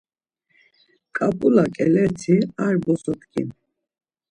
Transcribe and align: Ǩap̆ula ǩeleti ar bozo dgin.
Ǩap̆ula 1.15 1.65
ǩeleti 1.75 2.35
ar 2.65 2.75
bozo 2.83 3.13
dgin. 3.19 3.49